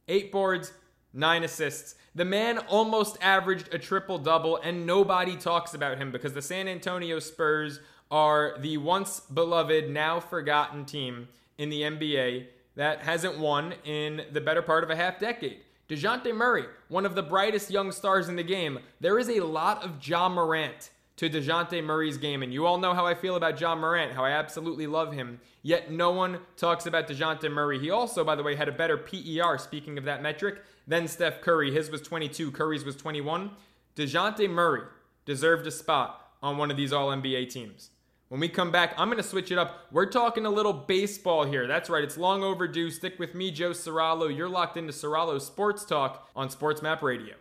[0.06, 0.72] Eight boards,
[1.12, 1.96] nine assists.
[2.14, 6.68] The man almost averaged a triple double, and nobody talks about him because the San
[6.68, 7.80] Antonio Spurs
[8.12, 12.46] are the once beloved, now forgotten team in the NBA
[12.76, 15.60] that hasn't won in the better part of a half decade.
[15.88, 18.78] DeJounte Murray, one of the brightest young stars in the game.
[19.00, 22.92] There is a lot of John Morant to DeJounte Murray's game, and you all know
[22.92, 25.40] how I feel about John Morant, how I absolutely love him.
[25.62, 27.78] Yet no one talks about DeJounte Murray.
[27.78, 31.40] He also, by the way, had a better PER, speaking of that metric, than Steph
[31.40, 31.72] Curry.
[31.72, 33.50] His was 22, Curry's was 21.
[33.96, 34.82] DeJounte Murray
[35.24, 37.90] deserved a spot on one of these All NBA teams.
[38.32, 39.88] When we come back, I'm going to switch it up.
[39.92, 41.66] We're talking a little baseball here.
[41.66, 42.90] That's right, it's long overdue.
[42.90, 44.34] Stick with me, Joe Serralo.
[44.34, 47.34] You're locked into Serralo Sports Talk on Sports Map Radio.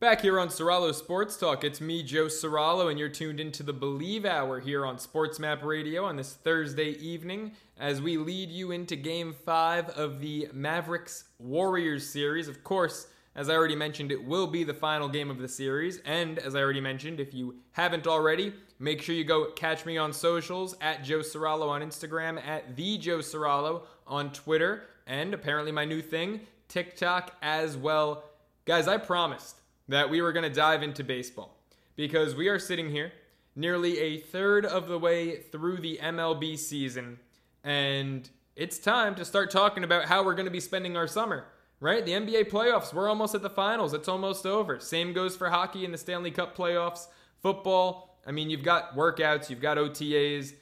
[0.00, 3.74] Back here on Soralo Sports Talk, it's me, Joe Soralo, and you're tuned into the
[3.74, 8.70] Bleav Hour here on Sports Map Radio on this Thursday evening as we lead you
[8.70, 12.48] into Game 5 of the Mavericks Warriors series.
[12.48, 15.98] Of course, as I already mentioned, it will be the final game of the series.
[15.98, 19.96] And as I already mentioned, if you haven't already, make sure you go catch me
[19.96, 25.72] on socials at Joe Soralo on Instagram, at the Joe Soralo on Twitter, and apparently
[25.72, 28.24] my new thing, TikTok as well.
[28.64, 31.56] Guys, I promised that we were going to dive into baseball
[31.96, 33.12] because we are sitting here
[33.56, 37.18] nearly a third of the way through the MLB season,
[37.64, 41.46] and it's time to start talking about how we're going to be spending our summer.
[41.80, 42.04] Right?
[42.04, 43.94] The NBA playoffs, we're almost at the finals.
[43.94, 44.80] It's almost over.
[44.80, 47.06] Same goes for hockey in the Stanley Cup playoffs.
[47.40, 50.54] Football, I mean, you've got workouts, you've got OTAs.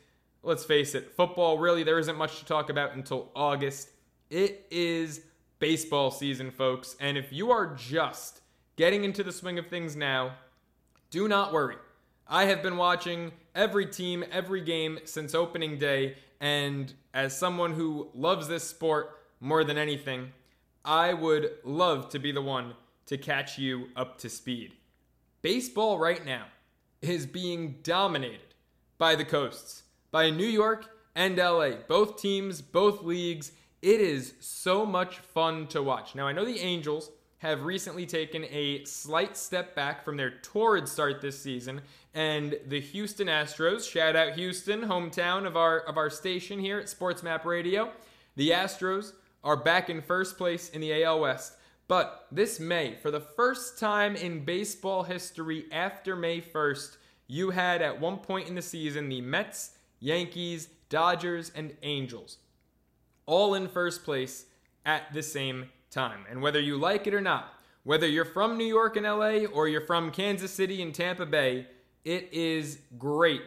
[0.42, 3.90] Let's face it, football, really, there isn't much to talk about until August.
[4.30, 5.22] It is
[5.58, 6.96] baseball season, folks.
[7.00, 8.42] And if you are just
[8.76, 10.34] getting into the swing of things now,
[11.10, 11.76] do not worry.
[12.28, 18.08] I have been watching every team, every game since opening day, and as someone who
[18.14, 20.32] loves this sport more than anything,
[20.86, 22.74] I would love to be the one
[23.06, 24.72] to catch you up to speed.
[25.42, 26.44] Baseball right now
[27.02, 28.54] is being dominated
[28.96, 31.70] by the coasts, by New York and LA.
[31.88, 33.50] Both teams, both leagues.
[33.82, 36.14] It is so much fun to watch.
[36.14, 40.88] Now, I know the Angels have recently taken a slight step back from their torrid
[40.88, 41.82] start this season,
[42.14, 46.88] and the Houston Astros, shout out Houston, hometown of our of our station here at
[46.88, 47.90] Sports Map Radio.
[48.36, 49.12] The Astros
[49.46, 51.54] are back in first place in the AL West.
[51.88, 56.96] But this May, for the first time in baseball history after May 1st,
[57.28, 62.38] you had at one point in the season the Mets, Yankees, Dodgers, and Angels
[63.26, 64.46] all in first place
[64.84, 66.24] at the same time.
[66.30, 69.68] And whether you like it or not, whether you're from New York and LA or
[69.68, 71.66] you're from Kansas City and Tampa Bay,
[72.04, 73.42] it is great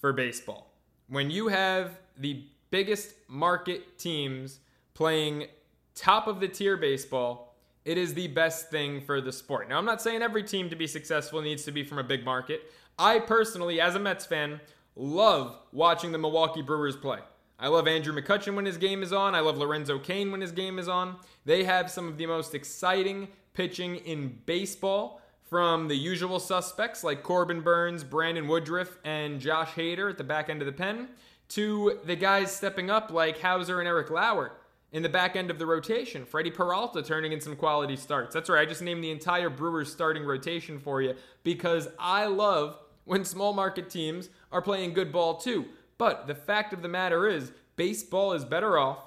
[0.00, 0.72] for baseball.
[1.08, 4.60] When you have the biggest market teams
[4.94, 5.46] playing
[5.94, 9.68] top of the tier baseball, it is the best thing for the sport.
[9.68, 12.24] Now, I'm not saying every team to be successful needs to be from a big
[12.24, 12.70] market.
[12.98, 14.60] I personally, as a Mets fan,
[14.96, 17.20] love watching the Milwaukee Brewers play.
[17.58, 19.34] I love Andrew McCutchen when his game is on.
[19.34, 21.16] I love Lorenzo Cain when his game is on.
[21.44, 27.22] They have some of the most exciting pitching in baseball from the usual suspects like
[27.22, 31.08] Corbin Burnes, Brandon Woodruff, and Josh Hader at the back end of the pen
[31.48, 34.52] to the guys stepping up like Houser and Eric Lauer
[34.92, 36.24] in the back end of the rotation.
[36.24, 38.34] Freddie Peralta turning in some quality starts.
[38.34, 42.78] That's right, I just named the entire Brewers starting rotation for you because I love
[43.04, 45.66] when small market teams are playing good ball too.
[45.98, 48.98] But the fact of the matter is, baseball is better off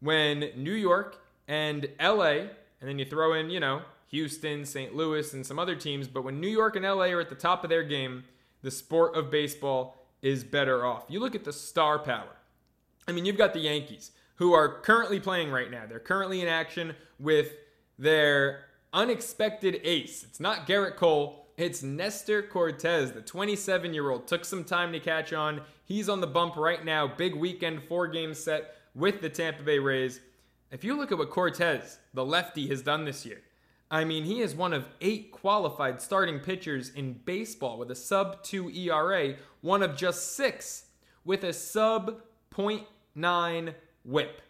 [0.00, 2.30] when New York and LA,
[2.80, 4.94] and then you throw in, you know, Houston, St.
[4.94, 7.64] Louis, and some other teams, but when New York and LA are at the top
[7.64, 8.24] of their game,
[8.62, 11.04] the sport of baseball is better off.
[11.08, 12.36] You look at the star power.
[13.08, 15.84] I mean, you've got the Yankees, who are currently playing right now.
[15.88, 17.52] They're currently in action with
[17.98, 20.22] their unexpected ace.
[20.24, 24.26] It's not Gerrit Cole, it's Nestor Cortes, the 27 year old.
[24.26, 25.60] Took some time to catch on.
[25.84, 27.06] He's on the bump right now.
[27.06, 30.20] Big weekend, four game set with the Tampa Bay Rays.
[30.70, 33.42] If you look at what Cortes, the lefty, has done this year,
[33.90, 38.42] I mean, he is one of eight qualified starting pitchers in baseball with a sub
[38.42, 40.86] 2 ERA, one of just six
[41.26, 42.22] with a sub
[42.54, 44.42] 0.9 whip.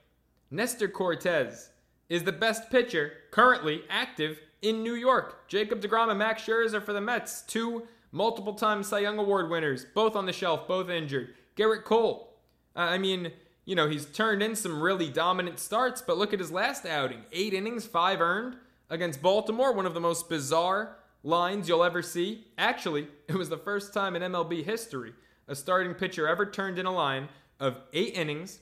[0.50, 1.70] Nestor Cortes
[2.08, 5.48] is the best pitcher currently active in New York.
[5.48, 9.86] Jacob DeGrom and Max Scherzer for the Mets, two multiple time Cy Young Award winners,
[9.94, 11.34] both on the shelf, both injured.
[11.56, 12.34] Gerrit Cole,
[12.76, 13.32] uh, I mean,
[13.64, 17.24] you know, he's turned in some really dominant starts, but look at his last outing
[17.32, 18.56] eight innings, five earned
[18.90, 22.46] against Baltimore, one of the most bizarre lines you'll ever see.
[22.58, 25.14] Actually, it was the first time in MLB history
[25.48, 28.60] a starting pitcher ever turned in a line of eight innings,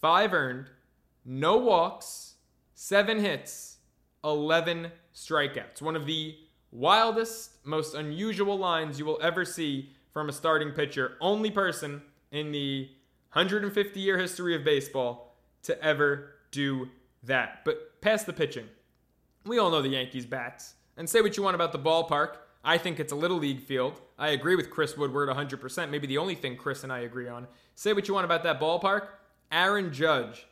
[0.00, 0.66] five earned,
[1.24, 2.34] no walks,
[2.74, 3.78] seven hits,
[4.24, 5.82] 11 strikeouts.
[5.82, 6.36] One of the
[6.72, 11.12] wildest, most unusual lines you will ever see from a starting pitcher.
[11.20, 12.88] Only person in the
[13.32, 16.88] 150 year history of baseball to ever do
[17.22, 17.64] that.
[17.64, 18.66] But past the pitching,
[19.44, 20.74] we all know the Yankees' bats.
[20.96, 22.36] And say what you want about the ballpark.
[22.62, 24.00] I think it's a little league field.
[24.18, 25.90] I agree with Chris Woodward 100%.
[25.90, 27.46] Maybe the only thing Chris and I agree on.
[27.74, 29.06] Say what you want about that ballpark.
[29.52, 30.46] Aaron Judge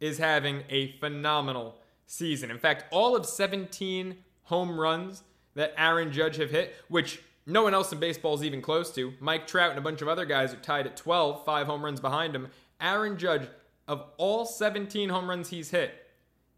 [0.00, 2.50] is having a phenomenal season.
[2.50, 5.22] In fact, all of 17 home runs
[5.54, 9.12] that Aaron Judge have hit, which no one else in baseball is even close to.
[9.20, 12.00] Mike Trout and a bunch of other guys are tied at 12, five home runs
[12.00, 12.48] behind him.
[12.80, 13.48] Aaron Judge,
[13.86, 15.92] of all 17 home runs he's hit,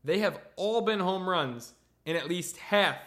[0.04, 2.98] they have all been home runs in at least half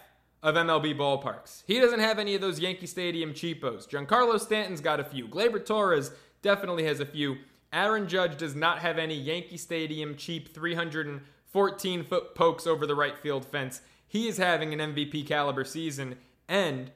[0.43, 1.63] of MLB ballparks.
[1.65, 3.87] He doesn't have any of those Yankee Stadium cheapos.
[3.87, 5.27] Giancarlo Stanton's got a few.
[5.27, 7.37] Gleyber Torres definitely has a few.
[7.71, 13.17] Aaron Judge does not have any Yankee Stadium cheap 314 foot pokes over the right
[13.17, 13.81] field fence.
[14.07, 16.15] He is having an MVP caliber season,
[16.47, 16.91] and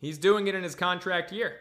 [0.00, 1.56] he's doing it in his contract year.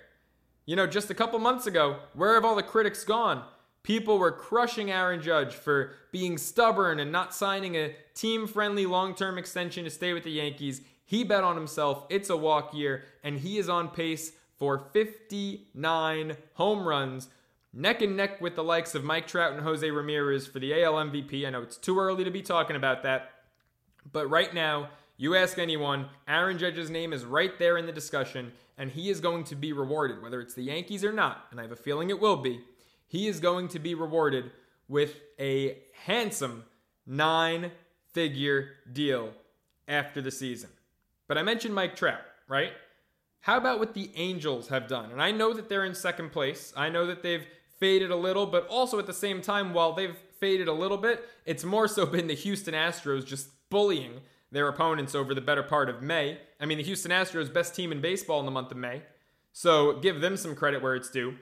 [0.65, 3.45] You know, just a couple months ago, where have all the critics gone?
[3.83, 9.15] People were crushing Aaron Judge for being stubborn and not signing a team friendly long
[9.15, 10.81] term extension to stay with the Yankees.
[11.05, 12.05] He bet on himself.
[12.09, 17.29] It's a walk year, and he is on pace for 59 home runs,
[17.77, 20.93] neck and neck with the likes of Mike Trout and Jose Ramirez for the AL
[20.93, 21.45] MVP.
[21.45, 23.29] I know it's too early to be talking about that,
[24.11, 28.51] but right now, you ask anyone, Aaron Judge's name is right there in the discussion,
[28.77, 31.63] and he is going to be rewarded, whether it's the Yankees or not, and I
[31.63, 32.61] have a feeling it will be.
[33.07, 34.51] He is going to be rewarded
[34.87, 36.65] with a handsome
[37.05, 37.71] nine
[38.13, 39.33] figure deal
[39.87, 40.69] after the season.
[41.27, 42.73] But I mentioned Mike Trout, right?
[43.41, 45.11] How about what the Angels have done?
[45.11, 46.73] And I know that they're in second place.
[46.75, 47.45] I know that they've
[47.79, 51.27] faded a little, but also at the same time, while they've faded a little bit,
[51.45, 55.89] it's more so been the Houston Astros just bullying their opponents over the better part
[55.89, 56.39] of May.
[56.59, 59.01] I mean, the Houston Astros, best team in baseball in the month of May.
[59.51, 61.35] So give them some credit where it's due.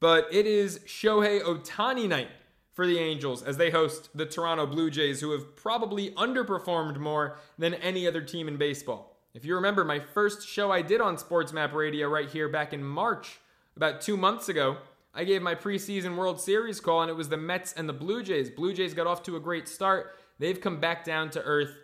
[0.00, 2.28] But it is Shohei Ohtani night
[2.72, 7.38] for the Angels as they host the Toronto Blue Jays, who have probably underperformed more
[7.58, 9.16] than any other team in baseball.
[9.34, 12.72] If you remember my first show I did on Sports Map Radio right here back
[12.72, 13.38] in March,
[13.76, 14.78] about two months ago,
[15.14, 18.22] I gave my preseason World Series call, and it was the Mets and the Blue
[18.22, 18.48] Jays.
[18.48, 20.18] Blue Jays got off to a great start.
[20.38, 21.76] They've come back down to earth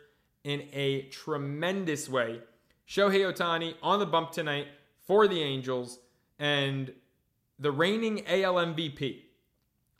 [0.44, 2.40] in a tremendous way.
[2.88, 4.68] Shohei Ohtani on the bump tonight
[5.06, 5.98] for the Angels
[6.38, 6.92] and
[7.58, 9.24] the reigning AL MVP.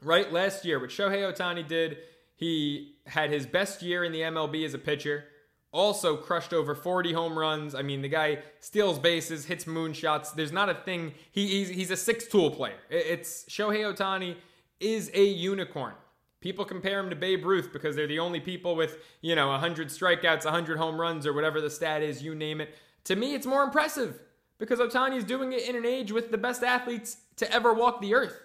[0.03, 1.99] Right last year, what Shohei Ohtani did,
[2.35, 5.25] he had his best year in the MLB as a pitcher
[5.72, 7.74] also crushed over 40 home runs.
[7.74, 10.35] I mean, the guy steals bases, hits moonshots.
[10.35, 11.12] There's not a thing.
[11.31, 12.78] He, he's, he's a six tool player.
[12.90, 14.37] It's Shohei Ohtani
[14.81, 15.94] is a unicorn.
[16.40, 19.88] People compare him to Babe Ruth because they're the only people with, you know, 100
[19.88, 22.74] strikeouts, 100 home runs, or whatever the stat is, you name it.
[23.04, 24.20] To me, it's more impressive
[24.59, 28.00] because Ohtani is doing it in an age with the best athletes to ever walk
[28.00, 28.40] the earth.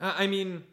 [0.00, 0.64] Uh, I mean,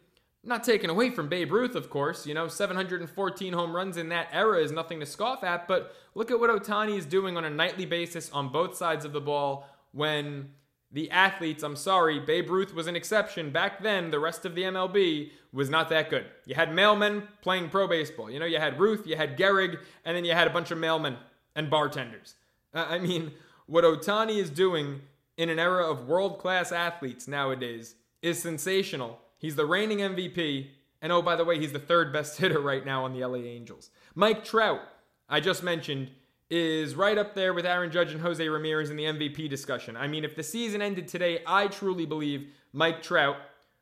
[0.44, 2.26] not taken away from Babe Ruth, of course.
[2.26, 6.30] You know, 714 home runs in that era is nothing to scoff at, but look
[6.30, 9.68] at what Ohtani is doing on a nightly basis on both sides of the ball
[9.92, 10.50] when
[10.90, 13.50] the athletes, I'm sorry, Babe Ruth was an exception.
[13.50, 16.26] Back then, the rest of the MLB was not that good.
[16.44, 18.30] You had mailmen playing pro baseball.
[18.30, 20.78] You know, you had Ruth, you had Gehrig, and then you had a bunch of
[20.78, 21.16] mailmen
[21.54, 22.34] and bartenders.
[22.74, 23.32] Uh, I mean,
[23.66, 25.00] what Ohtani is doing
[25.36, 30.68] in an era of world class athletes nowadays is sensational He's the reigning MVP.
[31.02, 33.38] And oh, by the way, he's the third best hitter right now on the LA
[33.38, 33.90] Angels.
[34.14, 34.80] Mike Trout,
[35.28, 36.12] I just mentioned,
[36.48, 39.96] is right up there with Aaron Judge and Jose Ramirez in the MVP discussion.
[39.96, 43.36] I mean, if the season ended today, I truly believe Mike Trout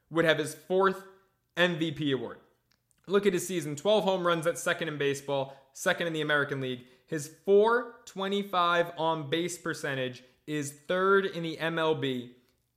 [0.09, 1.05] would have his fourth
[1.57, 2.39] MVP award.
[3.07, 6.61] Look at his season 12 home runs at second in baseball, second in the American
[6.61, 6.85] League.
[7.07, 12.31] His 425 on base percentage is third in the MLB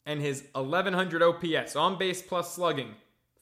[0.06, 2.96] and his 1100 OPS on base plus slugging,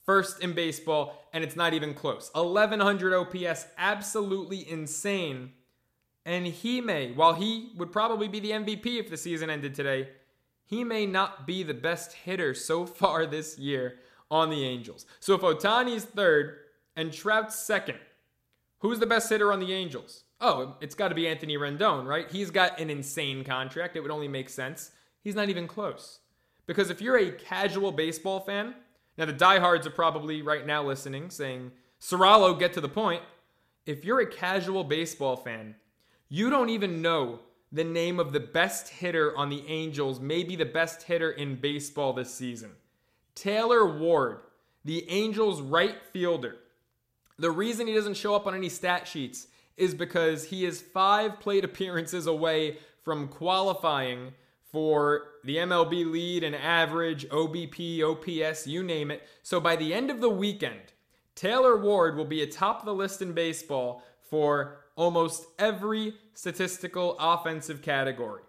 [0.04, 2.30] first in baseball, and it's not even close.
[2.34, 5.52] 1100 OPS, absolutely insane.
[6.24, 10.08] And he may, while he would probably be the MVP if the season ended today,
[10.64, 13.96] he may not be the best hitter so far this year
[14.30, 15.04] on the Angels.
[15.20, 16.56] So if Ohtani's third
[16.96, 17.98] and Trout's second,
[18.78, 20.24] who's the best hitter on the Angels?
[20.40, 22.28] Oh, it's got to be Anthony Rendon, right?
[22.30, 23.94] He's got an insane contract.
[23.96, 24.90] It would only make sense.
[25.22, 26.18] He's not even close.
[26.66, 28.74] Because if you're a casual baseball fan,
[29.18, 33.22] now the diehards are probably right now listening saying, Serralo, get to the point.
[33.86, 35.74] If you're a casual baseball fan,
[36.28, 37.40] you don't even know
[37.72, 42.12] the name of the best hitter on the Angels, maybe the best hitter in baseball
[42.12, 42.70] this season.
[43.34, 44.40] Taylor Ward,
[44.84, 46.56] the Angels' right fielder.
[47.38, 51.40] The reason he doesn't show up on any stat sheets is because he is five
[51.40, 54.32] plate appearances away from qualifying
[54.72, 59.28] for the MLB lead and average, OBP, OPS, you name it.
[59.42, 60.80] So by the end of the weekend,
[61.34, 68.42] Taylor Ward will be atop the list in baseball for almost every statistical offensive category.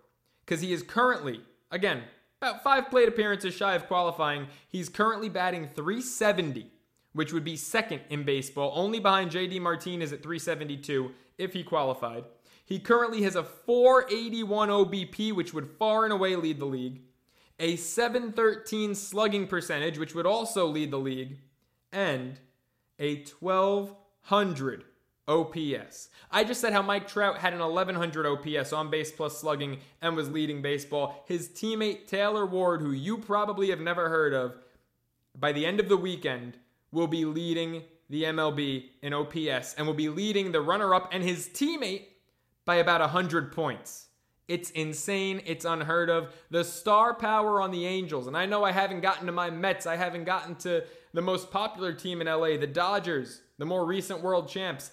[0.45, 2.03] Because he is currently, again,
[2.41, 4.47] about five plate appearances shy of qualifying.
[4.67, 6.67] He's currently batting 370,
[7.13, 12.25] which would be second in baseball, only behind JD Martinez at 372 if he qualified.
[12.65, 17.01] He currently has a 481 OBP, which would far and away lead the league,
[17.59, 21.39] a 713 slugging percentage, which would also lead the league,
[21.91, 22.39] and
[22.99, 24.85] a 1200
[25.27, 26.09] OPS.
[26.31, 30.15] I just said how Mike Trout had an 1100 OPS on base plus slugging and
[30.15, 31.23] was leading baseball.
[31.27, 34.57] His teammate Taylor Ward, who you probably have never heard of,
[35.37, 36.57] by the end of the weekend
[36.91, 41.23] will be leading the MLB in OPS and will be leading the runner up and
[41.23, 42.05] his teammate
[42.65, 44.07] by about 100 points.
[44.47, 45.41] It's insane.
[45.45, 46.33] It's unheard of.
[46.49, 49.85] The star power on the Angels, and I know I haven't gotten to my Mets,
[49.85, 50.83] I haven't gotten to
[51.13, 54.91] the most popular team in LA, the Dodgers, the more recent world champs.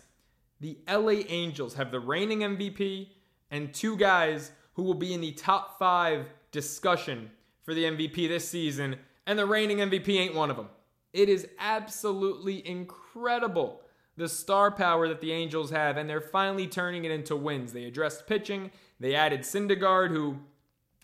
[0.60, 3.08] The LA Angels have the reigning MVP
[3.50, 7.30] and two guys who will be in the top five discussion
[7.62, 8.96] for the MVP this season,
[9.26, 10.68] and the reigning MVP ain't one of them.
[11.12, 13.80] It is absolutely incredible
[14.20, 17.72] the star power that the Angels have, and they're finally turning it into wins.
[17.72, 20.36] They addressed pitching, they added Syndergaard, who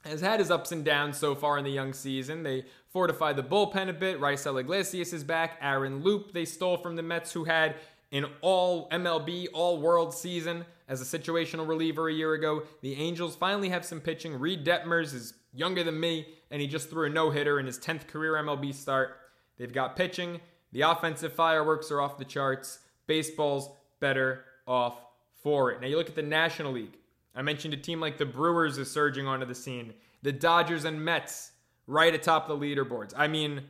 [0.04, 2.42] has had his ups and downs so far in the young season.
[2.42, 4.20] They fortified the bullpen a bit.
[4.20, 5.58] Raisel Iglesias is back.
[5.60, 7.76] Aaron Loup, they stole from the Mets, who had
[8.12, 12.64] an all MLB, all world season as a situational reliever a year ago.
[12.82, 14.38] The Angels finally have some pitching.
[14.38, 17.78] Reid Detmers is younger than me, and he just threw a no hitter in his
[17.78, 19.16] 10th career MLB start.
[19.56, 20.40] They've got pitching.
[20.72, 22.80] The offensive fireworks are off the charts.
[23.06, 24.98] Baseball's better off
[25.42, 25.80] for it.
[25.80, 26.96] Now you look at the National League.
[27.34, 29.92] I mentioned a team like the Brewers is surging onto the scene.
[30.22, 31.52] The Dodgers and Mets
[31.86, 33.12] right atop the leaderboards.
[33.16, 33.62] I mean,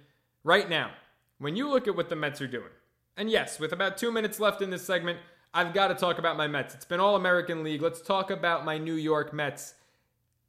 [0.45, 0.93] right now,
[1.39, 2.71] when you look at what the Mets are doing,
[3.17, 5.19] and yes, with about two minutes left in this segment,
[5.53, 6.75] I've got to talk about my Mets.
[6.75, 7.83] It's been All American League.
[7.83, 9.75] Let's talk about my New York Mets.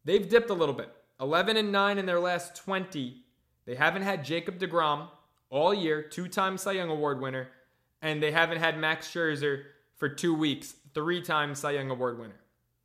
[0.05, 0.93] They've dipped a little bit.
[1.19, 3.23] 11 and 9 in their last 20.
[3.65, 5.07] They haven't had Jacob deGrom
[5.49, 7.47] all year, two time Cy Young Award winner,
[8.01, 9.63] and they haven't had Max Scherzer
[9.95, 12.39] for two weeks, three time Cy Young Award winner.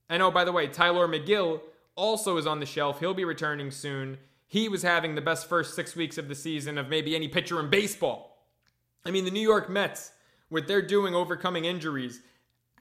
[0.09, 1.61] And oh, by the way, Tylor Megill
[1.95, 3.01] also is on the shelf.
[3.01, 4.19] He'll be returning soon.
[4.47, 7.59] He was having the best first six weeks of the season of maybe any pitcher
[7.61, 8.47] in baseball.
[9.05, 10.13] I mean, the New York Mets,
[10.49, 12.21] what they're doing overcoming injuries,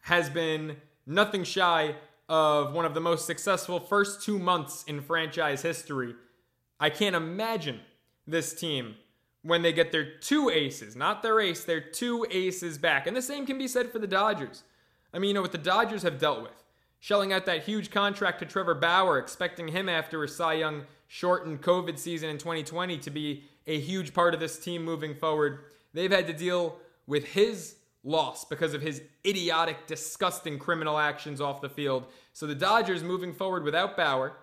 [0.01, 1.95] has been nothing shy
[2.27, 6.15] of one of the most successful first two months in franchise history.
[6.79, 7.79] I can't imagine
[8.27, 8.95] this team
[9.43, 13.07] when they get their two aces, not their ace, their two aces back.
[13.07, 14.63] And the same can be said for the Dodgers.
[15.13, 16.63] I mean, you know what the Dodgers have dealt with.
[16.99, 21.61] Shelling out that huge contract to Trevor Bauer, expecting him after a Cy Young shortened
[21.61, 25.59] COVID season in 2020 to be a huge part of this team moving forward.
[25.93, 26.77] They've had to deal
[27.07, 32.05] with his loss because of his idiotic, disgusting criminal actions off the field.
[32.33, 34.33] So the Dodgers, moving forward without Bauer,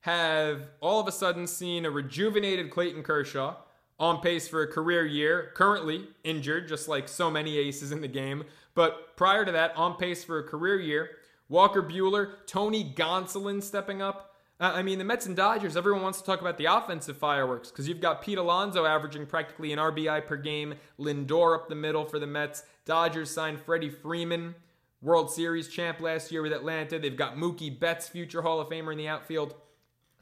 [0.00, 3.54] have all of a sudden seen a rejuvenated Clayton Kershaw
[4.00, 8.08] on pace for a career year, currently injured, just like so many aces in the
[8.08, 8.44] game.
[8.74, 11.10] But prior to that, on pace for a career year.
[11.50, 14.34] Walker Buehler, Tony Gonsolin stepping up.
[14.58, 17.70] Uh, I mean, the Mets and Dodgers, everyone wants to talk about the offensive fireworks
[17.70, 22.04] because you've got Pete Alonso averaging practically an RBI per game, Lindor up the middle
[22.04, 22.62] for the Mets.
[22.86, 24.54] Dodgers signed Freddie Freeman,
[25.02, 26.98] World Series champ last year with Atlanta.
[26.98, 29.54] They've got Mookie Betts, future Hall of Famer in the outfield.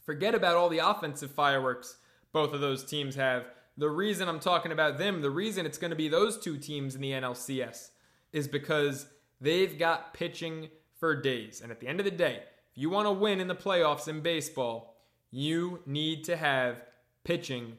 [0.04, 1.98] Forget about all the offensive fireworks
[2.32, 3.46] both of those teams have.
[3.78, 6.96] The reason I'm talking about them, the reason it's going to be those two teams
[6.96, 7.90] in the NLCS
[8.32, 9.06] is because
[9.40, 10.68] they've got pitching
[10.98, 11.60] for days.
[11.60, 14.08] And at the end of the day, if you want to win in the playoffs
[14.08, 14.96] in baseball,
[15.30, 16.82] you need to have
[17.22, 17.76] pitching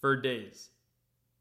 [0.00, 0.70] for days.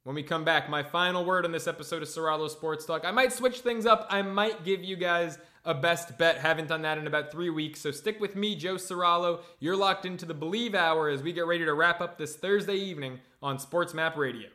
[0.04, 3.06] When we come back, my final word on this episode of Soralo Sports Talk.
[3.06, 4.08] I might switch things up.
[4.10, 6.38] I might give you guys a best bet.
[6.38, 7.80] Haven't done that in about three weeks.
[7.80, 9.40] So stick with me, Joe Soralo.
[9.60, 12.76] You're locked into the Bleav Hour as we get ready to wrap up this Thursday
[12.76, 14.50] evening on Sports Map Radio.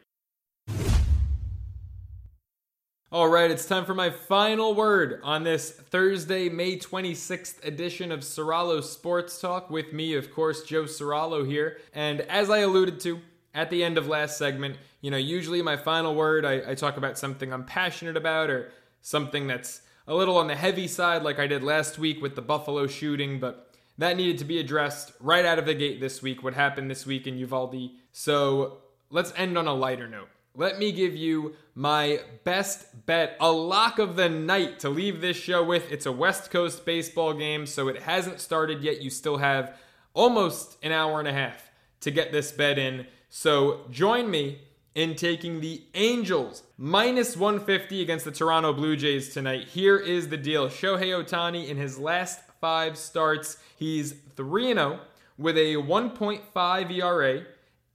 [3.12, 8.20] All right, it's time for my final word on this Thursday, May 26th edition of
[8.20, 9.70] Soralo Sports Talk.
[9.70, 11.78] With me, of course, Joe Soralo here.
[11.94, 13.20] And as I alluded to
[13.54, 16.96] at the end of last segment, you know, usually my final word, I, I talk
[16.96, 18.72] about something I'm passionate about or
[19.02, 22.42] something that's a little on the heavy side, like I did last week with the
[22.42, 26.42] Buffalo shooting, but that needed to be addressed right out of the gate this week,
[26.42, 27.92] what happened this week in Uvalde.
[28.18, 28.78] So
[29.10, 30.30] let's end on a lighter note.
[30.54, 35.36] Let me give you my best bet, a lock of the night to leave this
[35.36, 35.92] show with.
[35.92, 39.02] It's a West Coast baseball game, so it hasn't started yet.
[39.02, 39.76] You still have
[40.14, 43.06] almost an hour and a half to get this bet in.
[43.28, 44.62] So join me
[44.94, 49.68] in taking the Angels minus 150 against the Toronto Blue Jays tonight.
[49.68, 55.00] Here is the deal Shohei Ohtani in his last five starts, he's 3 0
[55.36, 57.44] with a 1.5 ERA,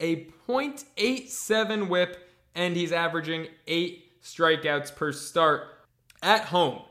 [0.01, 5.67] a .87 whip, and he's averaging 8 strikeouts per start
[6.21, 6.81] at home.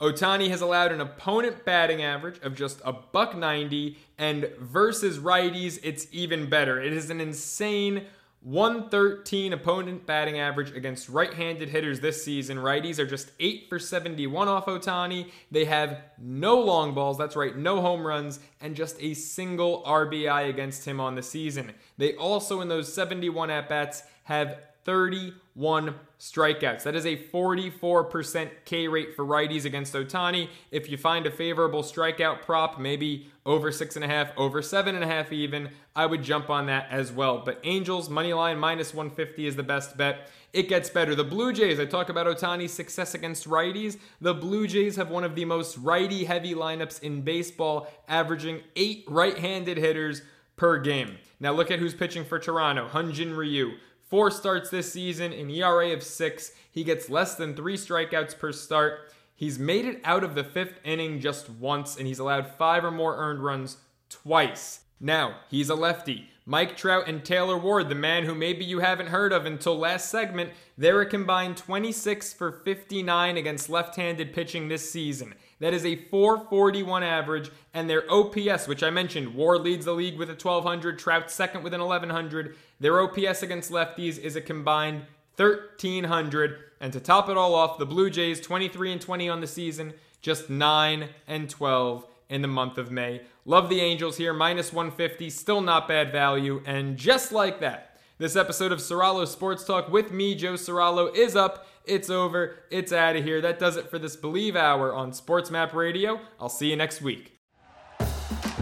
[0.00, 5.80] Ohtani has allowed an opponent batting average of just a buck 90 and versus righties
[5.82, 6.80] it's even better.
[6.80, 8.04] It is an insane
[8.48, 12.56] 113 opponent batting average against right handed hitters this season.
[12.56, 15.30] Righties are just 8 for 71 off Ohtani.
[15.50, 20.48] They have no long balls, that's right, no home runs, and just a single RBI
[20.48, 21.72] against him on the season.
[21.98, 26.84] They also, in those 71 at bats, have 31 strikeouts.
[26.84, 30.48] That is a 44% K rate for righties against Ohtani.
[30.70, 34.94] If you find a favorable strikeout prop, maybe over six and a half, over seven
[34.94, 35.68] and a half even,
[35.98, 37.42] I would jump on that as well.
[37.44, 40.28] But Angels, money line minus 150 is the best bet.
[40.52, 41.16] It gets better.
[41.16, 43.98] The Blue Jays, I talk about Ohtani's success against righties.
[44.20, 49.06] The Blue Jays have one of the most righty heavy lineups in baseball, averaging eight
[49.08, 50.22] right handed hitters
[50.54, 51.18] per game.
[51.40, 53.72] Now look at who's pitching for Toronto Hyun-Jin Ryu.
[54.08, 56.52] Four starts this season, an ERA of six.
[56.70, 59.10] He gets less than three strikeouts per start.
[59.34, 62.92] He's made it out of the fifth inning just once, and he's allowed five or
[62.92, 63.78] more earned runs
[64.08, 64.84] twice.
[65.00, 66.30] Now, he's a lefty.
[66.44, 70.10] Mike Trout and Taylor Ward, the man who maybe you haven't heard of until last
[70.10, 75.34] segment, they're a combined 26 for 59 against left handed pitching this season.
[75.60, 80.16] That is a 441 average, and their OPS, which I mentioned, Ward leads the league
[80.16, 82.56] with a 1200, Trout second with an 1100.
[82.80, 85.02] Their OPS against lefties is a combined
[85.36, 86.56] 1300.
[86.80, 89.92] And to top it all off, the Blue Jays 23 and 20 on the season,
[90.22, 93.22] just 9 and 12 in the month of May.
[93.48, 96.62] Love the Angels here, minus 150, still not bad value.
[96.66, 101.34] And just like that, this episode of Serralo Sports Talk with me, Joe Serralo, is
[101.34, 101.66] up.
[101.86, 102.56] It's over.
[102.70, 103.40] It's out of here.
[103.40, 106.20] That does it for this Bleav Hour on Sports Map Radio.
[106.38, 107.38] I'll see you next week.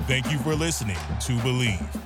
[0.06, 2.05] Thank you for listening to Bleav.